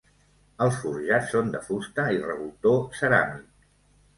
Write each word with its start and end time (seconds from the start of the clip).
Els 0.65 0.77
forjats 0.85 1.29
són 1.35 1.53
de 1.57 1.61
fusta 1.67 2.07
i 2.17 2.25
revoltó 2.25 2.73
ceràmic. 3.03 3.49